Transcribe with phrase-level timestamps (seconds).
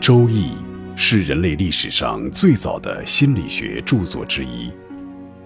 [0.00, 0.46] 周易》
[0.96, 4.72] 是人类历史上最早的心理学著作之一，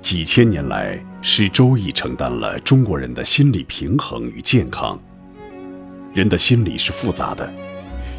[0.00, 4.96] 几千年来，是《周易》承担了中国人的心理平衡与健康。
[6.14, 7.52] 人的心理是复杂的，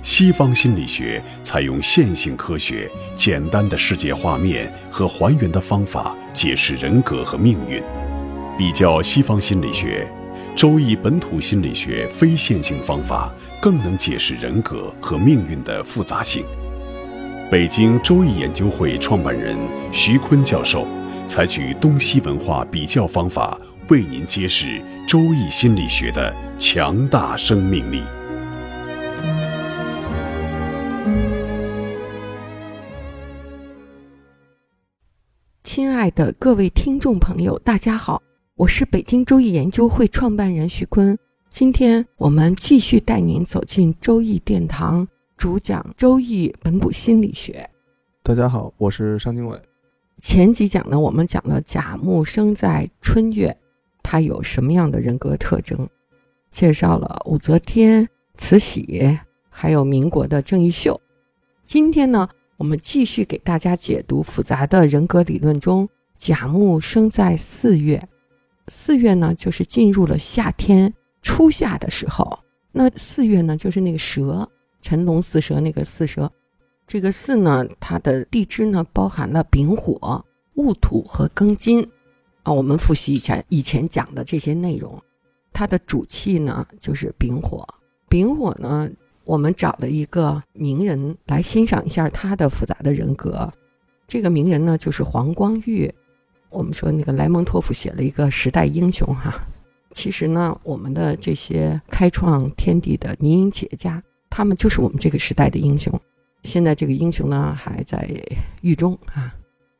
[0.04, 7.82] 西方心理学采用线性科学、简单的世界画面和还原的方法解释人格和命运。
[8.58, 10.06] 比较西方心理学。
[10.56, 13.30] 周易本土心理学非线性方法
[13.62, 16.46] 更能解释人格和命运的复杂性。
[17.52, 19.58] 北京周易研究会创办人
[19.92, 20.88] 徐坤教授
[21.28, 23.58] 采取东西文化比较方法，
[23.90, 28.02] 为您揭示周易心理学的强大生命力。
[35.64, 38.25] 亲爱的各位听众朋友，大家好。
[38.58, 41.20] 我是北京周易研究会创办人徐坤，
[41.50, 47.70] 今天我们继续带您走进周易殿堂，主讲周易本土心理学。
[48.24, 49.62] 大家好，我是商经纬。
[50.22, 53.58] 前几讲呢，我们讲了甲木生在春月，
[54.02, 55.90] 它有什么样的人格特征？
[56.50, 61.02] 介绍了武则天、慈禧，还有民国的郑义秀。
[61.66, 68.02] 今天呢，我们继续给大家解读复杂的人格理论中，甲木生在四月。
[68.68, 72.40] 四月呢，就是进入了夏天初夏的时候。
[72.72, 74.50] 那四月呢，就是那个蛇，
[74.82, 76.32] 辰龙巳蛇那个巳蛇。
[76.88, 81.88] 这个巳呢，它的地支呢，包含了丙火、戊土和庚金。
[82.44, 85.02] 啊，我们复习一下以前讲的这些内容。
[85.54, 87.66] 它的主气呢，就是丙火。
[88.10, 88.90] 丙火呢，
[89.24, 93.52] 我们找了一个名人来欣赏一下他的复杂的人格。
[94.08, 95.92] 这个名人呢，就是黄光裕。
[96.56, 99.46] 我们说那个莱蒙托夫写了一个时代英雄哈，
[99.92, 105.94] 其实呢，我们的这些开创天地的民营企业家，他们就是我们这个时代的英雄。
[106.44, 108.10] 现在这个英雄呢还在
[108.62, 109.36] 狱中啊。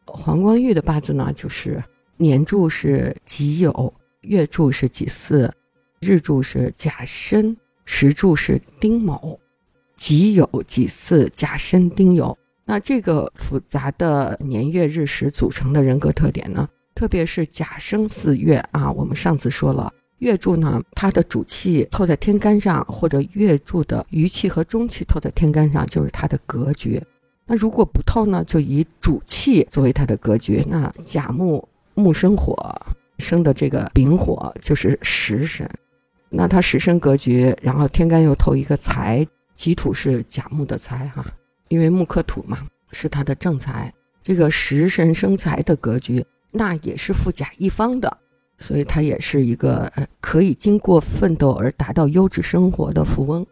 [0.06, 1.82] 黄光裕的八字呢，就是
[2.18, 3.92] 年柱是己酉，
[4.22, 5.50] 月柱是己巳，
[6.02, 9.40] 日柱是甲申，时柱是丁卯。
[9.96, 12.36] 己酉、己巳、甲申、丁酉。
[12.66, 16.68] 那这个复杂的年月日时组成的人格特点呢？
[16.96, 27.02] 特别是甲申四月啊，我们上次说了，月柱呢，它的主气透在天干上，或者月柱的余气和中气透在天干上，就是它的格局。
[27.46, 30.66] 那如果不透呢，就以主气作为它的格局。
[30.68, 32.58] 那甲木木生火，
[33.20, 35.70] 生的这个丙火就是食神，
[36.30, 41.24] 那它食神格局，然后天干又透一个财，己土是甲木的财哈。
[41.70, 42.60] 因为木克土嘛，
[42.92, 48.18] 是他的正财，这个食神生财的格局，那也是富甲一方的，
[48.58, 53.46] 所以他也是一个可以经过奋斗而达到优质生活的富翁。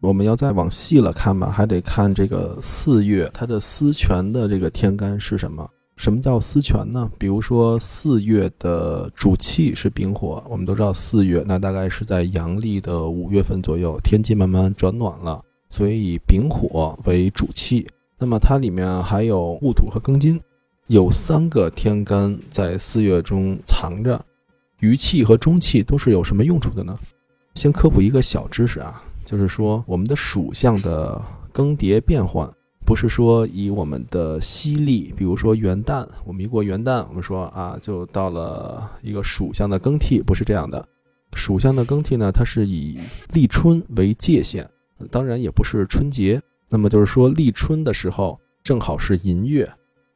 [0.00, 5.68] 我们要再往细了看吧，还得看这个四月它的司权的这个天干是什么？
[5.96, 7.10] 什么叫司权呢？
[7.18, 15.42] 比如说四月的主气是丙火，我们都知道四月那大概是在阳历的五月份左右，天气慢慢转暖了。
[15.70, 17.86] 所以以丙火为主气，
[18.18, 20.40] 那么它里面还有戊土和庚金，
[20.86, 24.24] 有三个天干在四月中藏着。
[24.80, 26.96] 余气和中气都是有什么用处的呢？
[27.54, 31.20] 先科普一个小知识啊，就是说我们的属相的
[31.52, 32.48] 更迭变换，
[32.86, 40.86] 不是说以我们的西历，比如说元旦，我们一过元旦，我们说啊就到了一个属相的更替，不是这样的。
[41.34, 43.00] 属相的更替呢，它是以
[43.32, 44.64] 立春为界限。
[45.10, 49.70] 当然也不是春节，那么就是说立春的时候正好是寅月，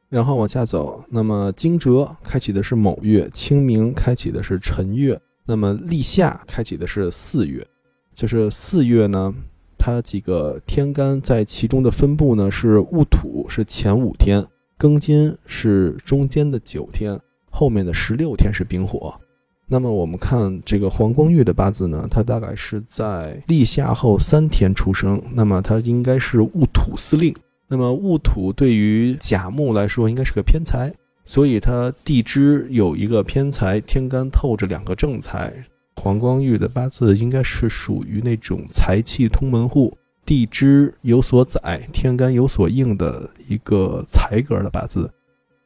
[0.09, 7.65] 然后往下走，那么惊蛰开启的是卯月，清明开启的是辰月，那么立夏开启的是巳月，
[8.13, 9.33] 就是四月呢，
[9.77, 14.45] 它几个天干在其中的分布呢是戊土是前五天，
[14.77, 19.19] 庚金是中间的九天，后面的十六天是丙火。
[19.67, 27.33] 那么我们看这个黄光裕的八字呢，他大概是在立夏后三天出生，那么他应该是戊土司令。
[27.67, 30.93] 那么戊土对于甲木来说应该是个偏财，
[31.25, 35.51] 所以他地支有一个偏财，天干透着两个正财。
[35.95, 45.09] 黄光裕的八字应该是属于那种财气通门户，地支有所载，天干有所应的一个财格的八字。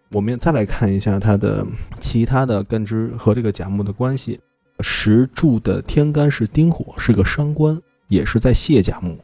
[0.10, 1.66] 我们再来看一下它的
[2.00, 4.40] 其他的干支和这个甲木的关系。
[4.80, 7.78] 石柱的天干是丁火，是个伤官，
[8.08, 9.20] 也是在泄甲木。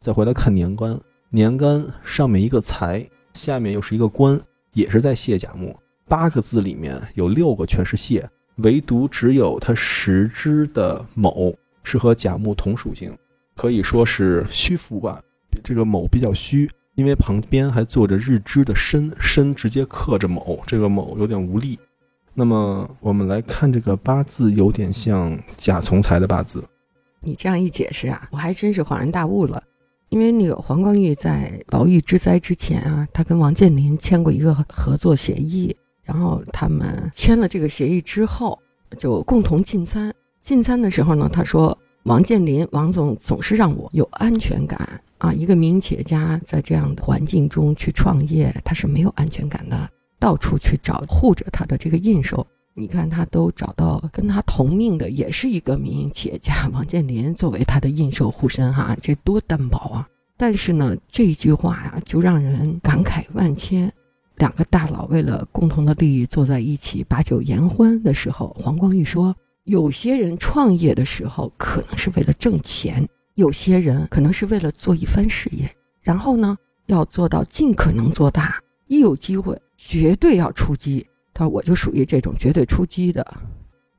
[0.00, 0.98] 再回来看年干，
[1.30, 4.40] 年干上面一个财，下面又是一个官，
[4.72, 5.76] 也是在泄甲木。
[6.06, 11.52] 八个字里面有六个全是泄，唯独只有它十支的卯
[11.82, 13.12] 是和甲木同属性，
[13.56, 15.20] 可以说是虚浮吧。
[15.62, 16.70] 这个卯比较虚。
[17.02, 21.76] 因为旁边还坐着日支的申，申直接克着卯，这个卯有点无力。
[22.32, 26.64] 那么我们来看这个八字，有点像甲从财的八字。
[27.20, 29.60] 你这样一解释啊，我还真是恍然大悟了。
[30.10, 38.56] 因为那个黄光裕在牢狱之灾之前啊，他跟王健林签过一个合作协议，然后他们签了这个协议之后，
[38.96, 40.14] 就共同进餐。
[40.40, 49.88] 进餐的时候呢，他说王健林王总总是让我有安全感啊，一个民营企业家在这样的环境中去创业，他是没有安全感的，
[50.18, 52.44] 到处去找护着他的这个印绶。
[52.74, 60.08] 你看，他都找到跟他同命的，也是一个民营企业家王健林作为他的印绶护身，哈，这多担保啊！
[60.36, 63.92] 但是呢，这一句话呀，就让人感慨万千。
[64.38, 69.32] 两个大佬为了共同的利益坐在一起把酒言欢的时候，黄光裕说
[69.64, 75.68] ：“有些人创业的时候可能是为了挣钱，有些人可能是为了做一番事业，
[76.02, 76.56] 然后呢，
[76.86, 83.26] 要做到尽可能做大，一有机会绝对要出击。”他说：“我就属于这种绝对出击的，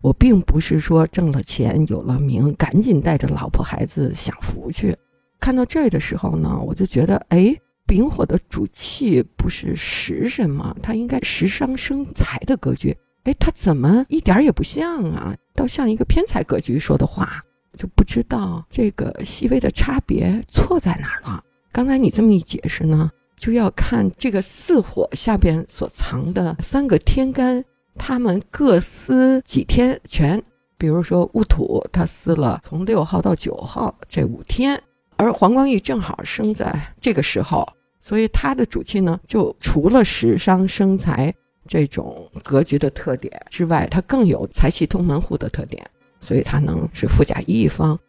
[0.01, 4.95] 我并不是说挣了钱有了名，赶紧带着老婆孩子享福去。
[5.39, 7.55] 看到这的时候呢，我就觉得，哎，
[7.87, 10.75] 丙火的主气不是食神吗？
[10.83, 15.35] 它应该食伤生财的格局，哎，它怎么一点也不像啊？
[15.55, 17.41] 倒像一个偏财格局说的话，
[17.77, 21.43] 就不知道这个细微的差别错在哪儿了。
[21.71, 27.61] 刚才你这么一解释呢？”就要看这个四火下边所藏的三个天干，
[27.95, 30.41] 他们各司几天权。
[30.77, 34.81] 比如说戊土，他司了从六号到九号这五天，
[35.17, 37.67] 而黄光裕正好生在这个时候，
[37.99, 41.33] 所以他的主气呢，就除了食伤生财
[41.67, 45.85] 这种格局的特点之外，他更有财气通门户的特点，
[46.23, 47.99] 所以他能是富甲一方。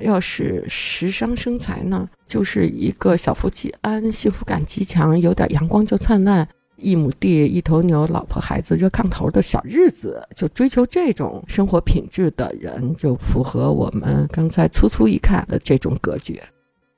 [0.00, 6.46] 要是食伤生财呢，就是一个小富即安、幸福感极强、有点阳光就灿烂、
[6.76, 16.40] 一亩地、一头牛、老婆孩子热炕头的小日子，就追求这种生活品质的人，就符合我们刚才粗粗一看的这种格局。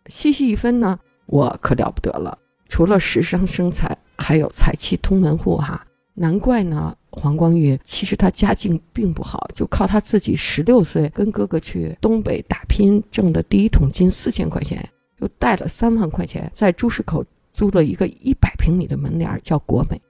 [0.07, 2.39] 细细一分呢，我可了不得了，
[2.69, 5.85] 除了食伤生财，还有财气通门户哈。
[6.17, 14.89] 难怪呢，黄光裕其实他家境并不好，就靠他自己十六岁跟哥哥去东北打拼挣的第一桶金四千块钱，
[15.19, 20.01] 又带了三万块钱，在朱市口租了一个一百平米的门脸叫国美，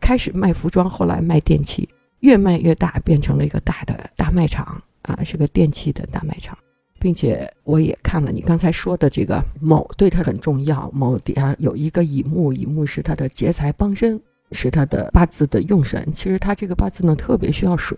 [0.00, 1.88] 开始卖服装，后来卖电器，
[2.20, 6.58] 越卖越大，变成了一个大的大卖场啊，是个电器的大卖场，
[7.00, 14.20] 并且我也看了你刚才说的这个某对他很重要，某底下有一个乙木，乙木是他的劫财帮身。
[14.52, 17.96] 是他的八字的用神，其实他这个八字呢特别需要水，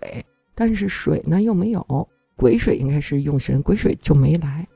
[0.54, 4.66] 但是水呢又没有，癸水应该是用神，癸水就没来。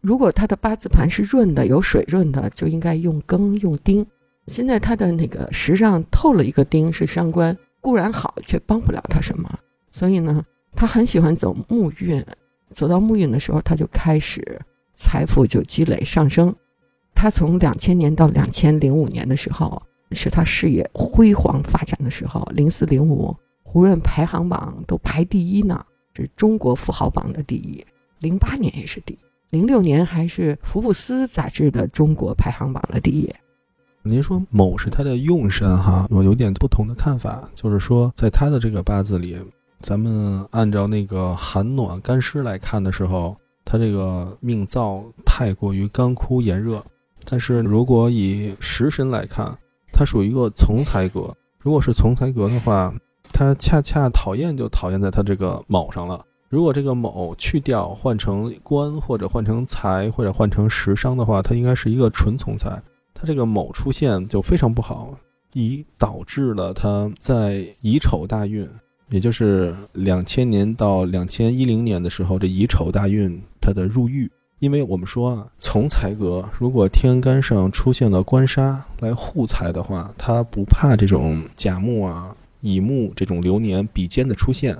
[0.00, 4.04] 如果他的八字盘是润的，有水润的，就应该用庚用丁。
[4.48, 9.48] 现在他的那个时上透了一个丁是伤官，固然好，却帮不了他什么。
[9.90, 10.42] 所以呢，
[10.72, 12.22] 他很喜欢走木运，
[12.72, 14.60] 走到木运的时候，他就开始
[14.94, 16.54] 财富就积累上升。
[17.14, 19.80] 他从两千年到两千零五年的时候。
[20.14, 27.84] 是他事业辉煌发展的时候，零四零五胡润排行榜都排第一呢，是中国富豪榜的第一。
[28.20, 29.18] 零八年也是第一，
[29.50, 33.28] 零六年还是福布斯杂志的中国排行榜的第一。
[34.02, 39.36] 您说某是他的用神哈，我有点不同的看法，就是说在他的这个八字里，
[39.80, 46.84] 咱们按照那个寒暖干湿来看的时候，他这个命燥太过于干枯炎热，
[47.24, 49.56] 但是如果以食神来看。
[50.02, 52.92] 它属于一个从财格，如果是从财格的话，
[53.32, 56.26] 它恰恰讨厌就讨厌在它这个卯上了。
[56.48, 62.82] 如果这个卯去掉，换成官或者换成财或者换成食伤的话，它应该是一个纯从财。
[63.14, 65.16] 它这个卯出现就非常不好，
[65.52, 68.68] 以导致了它在乙丑大运，
[69.10, 74.28] 也就是两千年到两千一零年的时候，这乙丑大运它的入狱。
[74.62, 84.78] 因为我们说啊，从财格如果天干上出现了官杀来护财的话，他不怕这种甲木啊、乙木这种流年比肩的出现，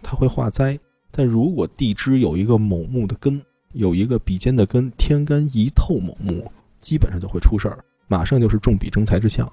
[0.00, 0.78] 他会化灾。
[1.10, 3.42] 但如果地支有一个卯木的根，
[3.72, 6.48] 有一个比肩的根，天干一透卯木，
[6.80, 9.52] 基本上就会出事儿，马上就是重比争财之象。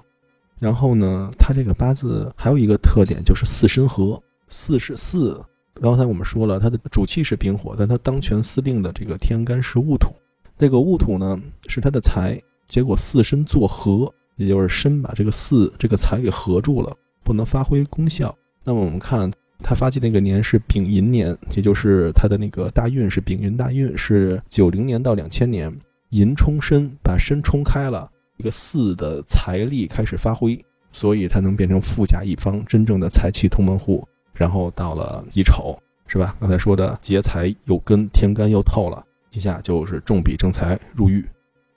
[0.60, 5.44] 然后呢，他这个八字还有一个特点就是四申合，四是四。
[5.80, 10.14] 刚才我们说了，他的主气是丙火，但他当权司令的这个天干是戊土，
[10.56, 18.34] 那个戊土呢是他的财，结果四申作合，也就是申把这个四这个财给合住了，不能发挥功效。
[18.62, 19.30] 那么我们看
[19.62, 25.70] 他发迹那个年是丙寅年，也就是他的那个大运是丙寅大运，是九零年到两千年，
[26.10, 30.58] 寅冲申把申冲开了，一个四的财力开始发挥，
[30.92, 34.06] 所以才能变成富甲一方，真正的财气通门户。
[34.34, 36.36] 然后到了乙丑，是吧？
[36.40, 41.24] 刚才说的劫财有根，天干又透了，一下就是重笔正财入狱。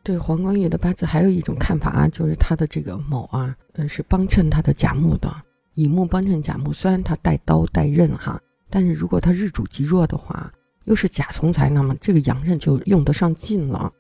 [0.04, 5.30] 对黄光裕的八字还有一种看法啊，就是他的这个卯啊，嗯，是帮衬他的甲木的，
[5.76, 6.74] 乙木帮衬甲木。
[6.74, 10.52] 虽然他带刀带刃哈，但是如果他日主极弱的话，
[10.86, 13.92] 又是甲从财，那么这个阳刃就用得上劲了。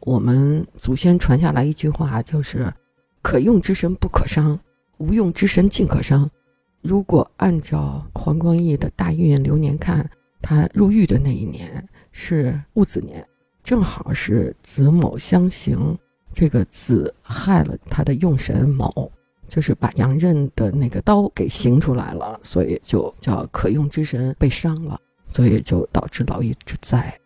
[0.00, 2.72] 我们祖先传下来一句话，就是
[3.20, 4.56] “可用之神不可伤，
[4.98, 6.30] 无用之神尽可伤”。
[6.82, 10.08] 如果按照黄光义的大运流年看，
[10.40, 13.26] 他入狱的那一年是戊子年，
[13.62, 15.98] 正好是子卯相刑，
[16.32, 19.10] 这个子害了他的用神卯，
[19.48, 27.18] 就是把阳刃的那个刀给刑出来了，所以就叫可用之神被伤了，所以就导致牢狱之灾。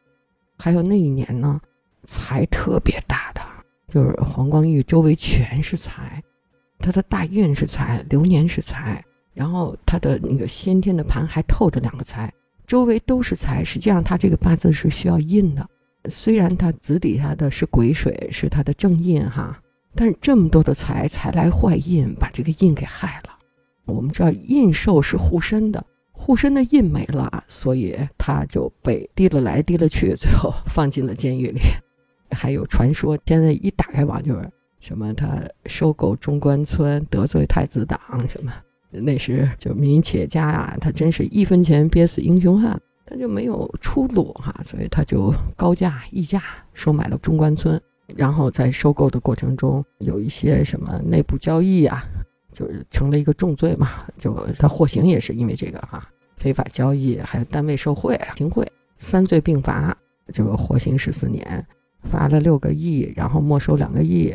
[0.59, 1.61] 还有那一年呢？
[2.05, 3.41] 财特别大的，
[3.87, 6.21] 就是黄光裕周围全是财，
[6.81, 9.05] 他的大运是财，流年是财，
[9.35, 12.33] 然后他的那个先天的盘还透着两个财，
[12.67, 13.65] 周围都是财。
[13.65, 15.67] 实际上他这个八字是需要印的，
[16.09, 19.59] 虽然他子底下的是癸水，是他的正印哈，
[19.95, 23.39] 但是这么多的财，财来坏印，把这个印给害了。
[23.85, 31.61] 我们知道印寿是护身的，护身的印没了，所以他就被提了来提了去，最后放进了监狱里。
[32.31, 38.53] 还有传说，现在一打开网就是什么他收购中关村，得罪太子党什么，
[39.01, 46.43] 那时就民营企业家啊，他真是一分钱憋死英雄汉，他就没有出路哈，所以他就高价溢价
[46.75, 47.81] 收买了中关村，
[48.17, 52.05] 然后在收购的过程中有一些什么内部交易啊，
[52.53, 56.07] 就是成了一个重罪嘛，就他获刑也是因为这个哈，
[56.37, 58.67] 非法交易还有单位受贿行贿
[58.99, 59.97] 三罪并罚，
[60.33, 61.67] 就获刑十四年。
[62.11, 64.35] 罚了六个亿，然后没收两个亿。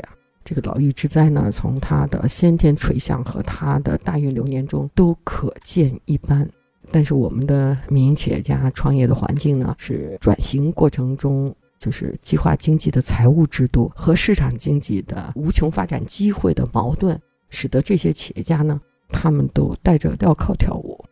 [0.50, 6.50] 这个劳役之灾呢，从他的先天垂象和他的大运流年中都可见一斑。
[6.90, 21.04] 但是我们的民营企业家创业的环境呢，是转型过程中就是计划经济的财务制度和市场经济的无穷发展机会的矛盾，使得这些企业家呢，他们都带着镣铐跳舞。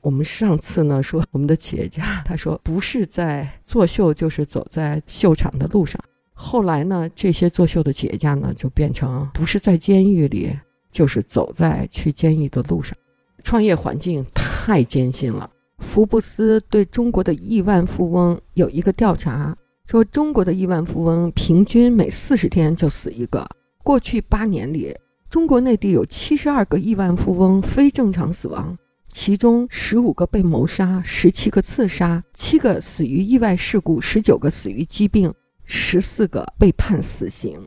[0.00, 6.00] 我们上次呢说，我们的企业家他说不是在作秀，就是走在秀场的路上。
[6.38, 10.54] 后来呢，这些作秀的企业家呢，就变成不是在监狱里，
[10.92, 12.96] 就是走在去监狱的路上。
[13.42, 15.50] 创业环境太艰辛了。
[15.78, 23.48] 福布斯对中国的亿万富翁有一个调查，说中国的亿万富翁平均每四十天就死一个。
[23.82, 24.94] 过去八年里，
[25.30, 28.76] 中国内地有七十二个亿万富翁非正常死亡。
[29.08, 35.32] 其中十五个被谋杀，十七个刺杀，七个死于意外事故，十九个死于疾病，
[35.66, 37.60] 十四个被判死刑。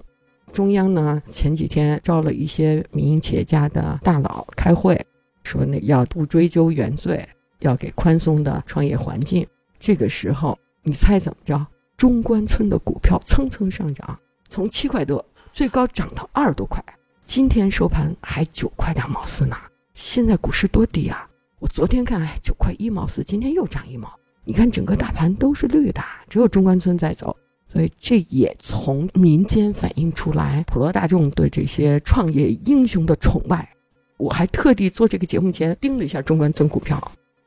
[0.52, 5.00] 中央呢前几天招了一些民营企业家的大佬开会，
[5.44, 7.24] 说那要不追究原罪，
[7.60, 9.46] 要给宽松的创业环境。
[9.78, 11.68] 这个时候，你猜怎么着？
[11.96, 16.84] 中关村的股票蹭蹭上涨，从七块多最高涨到二十多块，
[17.24, 19.56] 今天收盘还九块两毛四呢。
[19.94, 21.30] 现在股市多低啊！
[21.60, 24.10] 我昨天看，哎，九块一毛四，今天又涨一毛。
[24.46, 27.36] 你看整个大盘都是绿的，只有中关村在走，
[27.72, 33.70] 所以这也从民间反映出来普罗大众对这些创业英雄的崇拜。
[34.18, 37.00] 我还特地做这个节目前盯了一下中关村股票，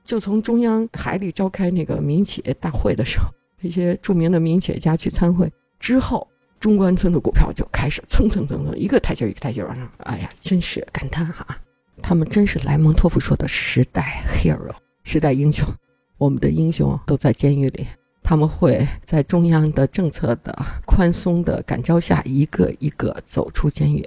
[0.05, 3.27] 就从中央海里召开那个民营企业大会的时候，
[3.61, 6.27] 那些著名的民营企业家去参会之后，
[6.59, 9.91] 中关村的股票就开始蹭蹭蹭蹭一个台阶一个台阶往上。
[9.99, 11.59] 哎呀，真是感叹哈。
[12.01, 15.69] 他们真是莱蒙托夫说的时代 hero，时代英雄。
[16.17, 17.87] 我们的英雄都在监狱里，
[18.23, 24.07] 他们会在中央的政策的宽松的感召下，一个一个走出监狱。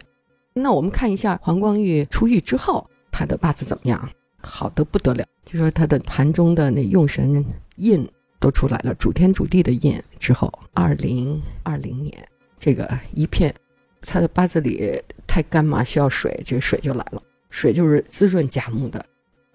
[0.53, 4.09] 那我们看一下黄光裕出狱之后，他的八字怎么样？
[4.41, 7.43] 好的不得了，就说他的盘中的那用神
[7.77, 8.07] 印
[8.39, 12.13] 都出来了，主天主地的印之后，二零二零年
[12.57, 13.53] 这个一片，
[14.01, 17.21] 他的八字里太干嘛，需要水，这个水就来了。
[17.49, 19.03] 水就是滋润甲木的，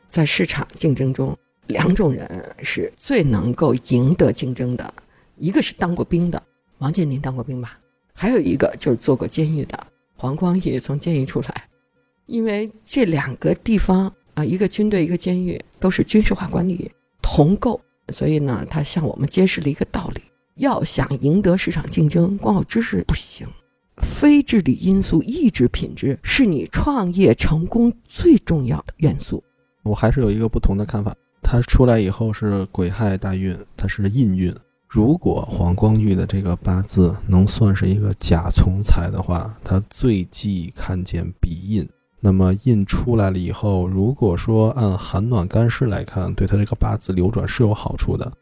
[0.09, 1.37] 在市场竞争中，
[1.71, 4.93] 两种人是最能够赢得竞争的，
[5.37, 6.43] 一个是当过兵的，
[6.79, 7.79] 王健林当过兵吧，
[8.13, 9.79] 还有一个就是做过监狱的，
[10.17, 11.69] 黄光裕从监狱出来，
[12.27, 16.91] 因为这两个地方啊，一个军队，一个监狱，都是军事化管理
[17.23, 20.21] 同构，所以呢，他向我们揭示了一个道理：
[20.57, 23.47] 要想赢得市场竞争，光有知识不行。
[24.03, 29.45] 非智力因素、意志品质是你创业成功最重要的元素。
[29.83, 31.15] 我还是有一个不同的看法。
[31.51, 34.55] 他出来以后是癸亥大运，他是印运，
[34.87, 41.85] 如果黄光裕的这个八字能算是一个甲从财的话，他最忌看见比印。
[42.21, 48.33] 那么印出来了以后，如果说按寒暖干湿来看，对他这个八字流转是有好处的。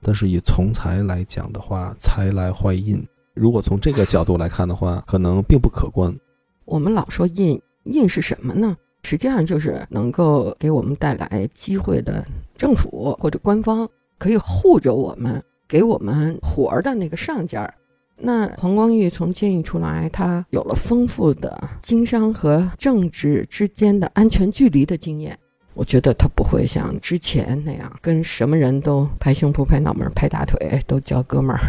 [0.00, 6.16] 但是以从财来讲的话，财来坏印，如果从这个角度来看的话，可能并不可观。
[6.64, 8.74] 我们老说印印是什么呢？
[9.04, 12.24] 实际上就是能够给我们带来机会的
[12.56, 13.86] 政府或者官方，
[14.18, 17.74] 可以护着我们，给我们活儿的那个上家儿。
[18.16, 25.38] 那黄光裕从监狱出来，他有了丰富的经商和政治之间的安全距离的经验。
[25.74, 31.60] 我觉得他不会像之前那样跟什么人都拍胸脯、拍脑门、拍大腿，都叫哥们儿，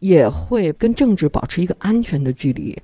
[0.00, 2.76] 也会跟政治保持一个安全的距离。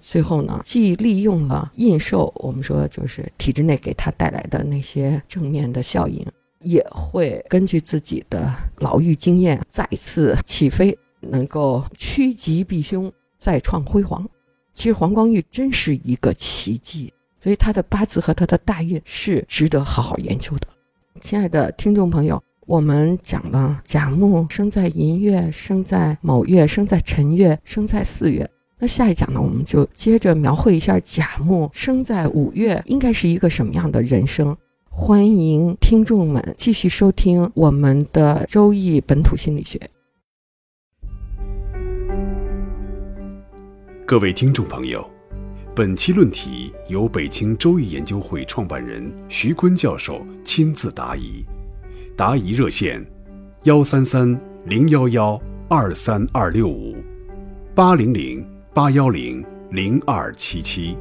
[0.00, 6.26] 最后呢，既利用了印绶，我们说就是体制内给他带来的那些正面的效应，
[6.62, 14.28] 也会根据自己的牢狱经验再次起飞，能够趋吉避凶，再创辉煌。
[14.74, 17.12] 其实黄光裕真是一个奇迹。
[17.42, 20.66] 所以他的八字和他的大运是值得好好研究的。
[21.22, 28.46] 亲爱的听众朋友，我们讲了甲木生在寅月，生在卯月，生在辰月，生在巳月。
[28.82, 34.56] 那下一讲呢，我们就接着描绘一下甲木生在五月应该是一个什么样的人生。
[34.88, 39.78] 欢迎听众们继续收听我们的《周易本土心理学》。
[44.06, 45.06] 各位听众朋友。
[45.76, 51.44] 本期论题由北京周易研究会创办人徐坤教授亲自答疑，
[52.16, 53.04] 答疑热线：
[53.64, 56.96] 幺三三零幺幺二三二六五，
[57.74, 60.96] 八零零八幺零零二七七。